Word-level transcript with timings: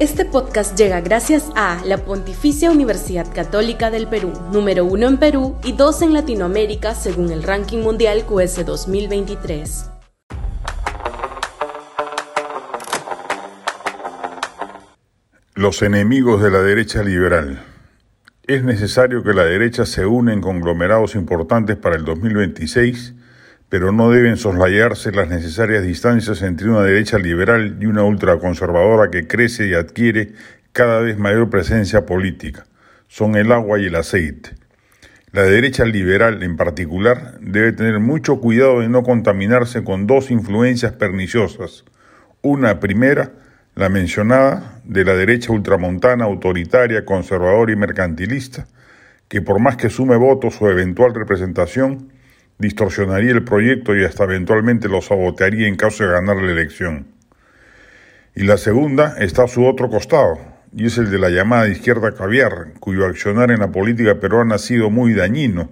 Este 0.00 0.24
podcast 0.24 0.78
llega 0.78 1.00
gracias 1.00 1.50
a 1.56 1.84
la 1.84 1.98
Pontificia 1.98 2.70
Universidad 2.70 3.26
Católica 3.34 3.90
del 3.90 4.06
Perú, 4.06 4.32
número 4.52 4.84
uno 4.84 5.08
en 5.08 5.16
Perú 5.16 5.56
y 5.64 5.72
dos 5.72 6.02
en 6.02 6.12
Latinoamérica 6.12 6.94
según 6.94 7.32
el 7.32 7.42
ranking 7.42 7.78
mundial 7.78 8.24
QS 8.24 8.64
2023. 8.64 9.90
Los 15.56 15.82
enemigos 15.82 16.44
de 16.44 16.52
la 16.52 16.62
derecha 16.62 17.02
liberal. 17.02 17.64
Es 18.44 18.62
necesario 18.62 19.24
que 19.24 19.34
la 19.34 19.46
derecha 19.46 19.84
se 19.84 20.06
une 20.06 20.32
en 20.32 20.40
conglomerados 20.40 21.16
importantes 21.16 21.76
para 21.76 21.96
el 21.96 22.04
2026 22.04 23.14
pero 23.68 23.92
no 23.92 24.10
deben 24.10 24.36
soslayarse 24.36 25.12
las 25.12 25.28
necesarias 25.28 25.84
distancias 25.84 26.42
entre 26.42 26.70
una 26.70 26.82
derecha 26.82 27.18
liberal 27.18 27.76
y 27.80 27.86
una 27.86 28.02
ultraconservadora 28.02 29.10
que 29.10 29.26
crece 29.26 29.66
y 29.68 29.74
adquiere 29.74 30.32
cada 30.72 31.00
vez 31.00 31.18
mayor 31.18 31.50
presencia 31.50 32.06
política. 32.06 32.66
Son 33.08 33.36
el 33.36 33.52
agua 33.52 33.78
y 33.78 33.86
el 33.86 33.94
aceite. 33.94 34.50
La 35.32 35.42
derecha 35.42 35.84
liberal 35.84 36.42
en 36.42 36.56
particular 36.56 37.38
debe 37.40 37.72
tener 37.72 38.00
mucho 38.00 38.40
cuidado 38.40 38.80
de 38.80 38.88
no 38.88 39.02
contaminarse 39.02 39.84
con 39.84 40.06
dos 40.06 40.30
influencias 40.30 40.92
perniciosas. 40.92 41.84
Una 42.40 42.80
primera, 42.80 43.32
la 43.74 43.90
mencionada, 43.90 44.80
de 44.84 45.04
la 45.04 45.14
derecha 45.14 45.52
ultramontana, 45.52 46.24
autoritaria, 46.24 47.04
conservadora 47.04 47.72
y 47.72 47.76
mercantilista, 47.76 48.66
que 49.28 49.42
por 49.42 49.60
más 49.60 49.76
que 49.76 49.90
sume 49.90 50.16
votos 50.16 50.62
o 50.62 50.70
eventual 50.70 51.14
representación, 51.14 52.10
distorsionaría 52.58 53.30
el 53.30 53.44
proyecto 53.44 53.96
y 53.96 54.04
hasta 54.04 54.24
eventualmente 54.24 54.88
lo 54.88 55.00
sabotearía 55.00 55.68
en 55.68 55.76
caso 55.76 56.04
de 56.04 56.10
ganar 56.10 56.36
la 56.36 56.52
elección. 56.52 57.06
Y 58.34 58.44
la 58.44 58.56
segunda 58.56 59.16
está 59.18 59.44
a 59.44 59.48
su 59.48 59.64
otro 59.64 59.88
costado, 59.88 60.38
y 60.74 60.86
es 60.86 60.98
el 60.98 61.10
de 61.10 61.18
la 61.18 61.30
llamada 61.30 61.68
izquierda 61.68 62.14
caviar, 62.14 62.72
cuyo 62.78 63.06
accionar 63.06 63.50
en 63.50 63.60
la 63.60 63.72
política 63.72 64.20
peruana 64.20 64.56
ha 64.56 64.58
sido 64.58 64.90
muy 64.90 65.14
dañino. 65.14 65.70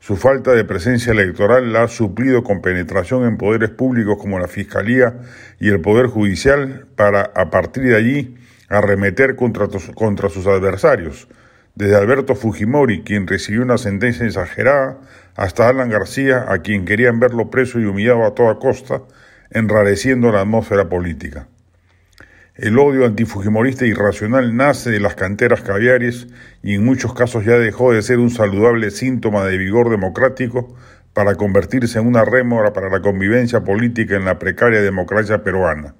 Su 0.00 0.16
falta 0.16 0.52
de 0.52 0.64
presencia 0.64 1.12
electoral 1.12 1.72
la 1.72 1.82
ha 1.82 1.88
suplido 1.88 2.44
con 2.44 2.62
penetración 2.62 3.24
en 3.24 3.36
poderes 3.36 3.70
públicos 3.70 4.16
como 4.18 4.38
la 4.38 4.46
Fiscalía 4.46 5.14
y 5.58 5.68
el 5.68 5.80
Poder 5.80 6.06
Judicial 6.06 6.86
para, 6.94 7.22
a 7.34 7.50
partir 7.50 7.82
de 7.82 7.96
allí, 7.96 8.36
arremeter 8.68 9.34
contra, 9.34 9.66
contra 9.94 10.28
sus 10.28 10.46
adversarios, 10.46 11.26
desde 11.74 11.96
Alberto 11.96 12.34
Fujimori, 12.34 13.02
quien 13.02 13.26
recibió 13.26 13.62
una 13.62 13.78
sentencia 13.78 14.26
exagerada, 14.26 14.98
hasta 15.38 15.68
Alan 15.68 15.88
García, 15.88 16.46
a 16.48 16.58
quien 16.58 16.84
querían 16.84 17.20
verlo 17.20 17.48
preso 17.48 17.78
y 17.78 17.84
humillado 17.84 18.26
a 18.26 18.34
toda 18.34 18.58
costa, 18.58 19.02
enrareciendo 19.50 20.32
la 20.32 20.40
atmósfera 20.40 20.88
política. 20.88 21.46
El 22.56 22.76
odio 22.76 23.06
antifujimorista 23.06 23.86
irracional 23.86 24.56
nace 24.56 24.90
de 24.90 24.98
las 24.98 25.14
canteras 25.14 25.62
caviares 25.62 26.26
y 26.60 26.74
en 26.74 26.84
muchos 26.84 27.14
casos 27.14 27.44
ya 27.44 27.56
dejó 27.56 27.92
de 27.92 28.02
ser 28.02 28.18
un 28.18 28.30
saludable 28.30 28.90
síntoma 28.90 29.44
de 29.44 29.58
vigor 29.58 29.90
democrático 29.90 30.74
para 31.12 31.36
convertirse 31.36 32.00
en 32.00 32.08
una 32.08 32.24
rémora 32.24 32.72
para 32.72 32.88
la 32.90 33.00
convivencia 33.00 33.60
política 33.60 34.16
en 34.16 34.24
la 34.24 34.40
precaria 34.40 34.82
democracia 34.82 35.44
peruana. 35.44 35.94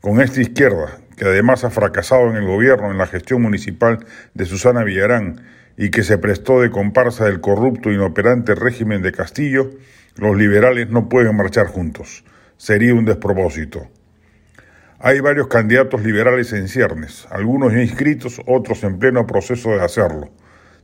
Con 0.00 0.20
esta 0.20 0.40
izquierda, 0.40 0.98
que 1.16 1.26
además 1.26 1.62
ha 1.62 1.70
fracasado 1.70 2.28
en 2.28 2.34
el 2.34 2.44
gobierno 2.44 2.90
en 2.90 2.98
la 2.98 3.06
gestión 3.06 3.40
municipal 3.40 4.04
de 4.34 4.44
Susana 4.46 4.82
Villarán 4.82 5.42
y 5.78 5.90
que 5.90 6.02
se 6.02 6.18
prestó 6.18 6.60
de 6.60 6.70
comparsa 6.70 7.26
del 7.26 7.40
corrupto 7.40 7.88
e 7.88 7.94
inoperante 7.94 8.56
régimen 8.56 9.00
de 9.00 9.12
Castillo, 9.12 9.70
los 10.16 10.36
liberales 10.36 10.90
no 10.90 11.08
pueden 11.08 11.36
marchar 11.36 11.68
juntos. 11.68 12.24
Sería 12.56 12.92
un 12.92 13.04
despropósito. 13.04 13.86
Hay 14.98 15.20
varios 15.20 15.46
candidatos 15.46 16.02
liberales 16.02 16.52
en 16.52 16.66
ciernes, 16.66 17.28
algunos 17.30 17.72
ya 17.72 17.80
inscritos, 17.80 18.42
otros 18.46 18.82
en 18.82 18.98
pleno 18.98 19.28
proceso 19.28 19.70
de 19.70 19.80
hacerlo. 19.80 20.30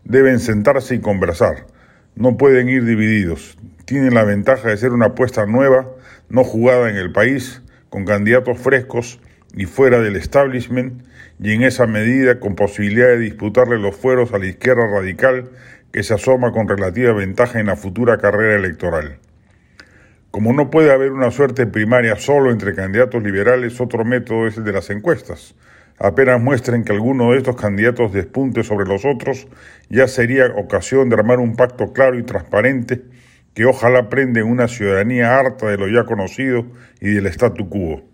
Deben 0.05 0.39
sentarse 0.39 0.95
y 0.95 1.01
conversar. 1.01 1.67
No 2.15 2.37
pueden 2.37 2.69
ir 2.69 2.85
divididos. 2.85 3.59
Tienen 3.87 4.15
la 4.15 4.23
ventaja 4.23 4.69
de 4.69 4.77
ser 4.77 4.93
una 4.93 5.07
apuesta 5.07 5.45
nueva, 5.47 5.89
no 6.29 6.45
jugada 6.45 6.89
en 6.89 6.97
el 6.97 7.11
país, 7.11 7.63
con 7.91 8.05
candidatos 8.05 8.61
frescos 8.61 9.19
y 9.57 9.67
fuera 9.67 10.01
del 10.01 10.17
establishment, 10.17 11.05
y 11.41 11.53
en 11.53 11.63
esa 11.63 11.87
medida 11.87 12.41
con 12.41 12.55
posibilidad 12.55 13.09
de 13.09 13.19
disputarle 13.19 13.79
los 13.79 13.97
fueros 13.97 14.33
a 14.33 14.39
la 14.39 14.47
izquierda 14.47 14.87
radical 14.87 15.51
que 15.93 16.03
se 16.03 16.15
asoma 16.15 16.53
con 16.53 16.69
relativa 16.69 17.13
ventaja 17.13 17.61
en 17.61 17.67
la 17.67 17.77
futura 17.77 18.19
carrera 18.19 18.57
electoral. 18.57 19.19
Como 20.31 20.53
no 20.53 20.71
puede 20.71 20.91
haber 20.91 21.13
una 21.13 21.31
suerte 21.31 21.67
primaria 21.67 22.17
solo 22.17 22.51
entre 22.51 22.75
candidatos 22.75 23.23
liberales, 23.23 23.81
otro 23.81 24.05
método 24.05 24.49
es 24.49 24.57
el 24.57 24.65
de 24.65 24.73
las 24.73 24.91
encuestas. 24.91 25.55
Apenas 25.99 26.41
muestren 26.41 26.83
que 26.83 26.93
alguno 26.93 27.31
de 27.31 27.39
estos 27.39 27.55
candidatos 27.55 28.13
despunte 28.13 28.65
sobre 28.65 28.87
los 28.87 29.05
otros, 29.05 29.47
ya 29.89 30.09
sería 30.09 30.47
ocasión 30.57 31.09
de 31.09 31.15
armar 31.15 31.39
un 31.39 31.55
pacto 31.55 31.93
claro 31.93 32.19
y 32.19 32.25
transparente 32.25 33.03
que 33.55 33.65
ojalá 33.65 34.09
prende 34.09 34.43
una 34.43 34.67
ciudadanía 34.67 35.39
harta 35.39 35.69
de 35.69 35.79
lo 35.79 35.87
ya 35.87 36.05
conocido 36.05 36.67
y 37.01 37.11
del 37.11 37.27
statu 37.29 37.69
quo. 37.69 38.14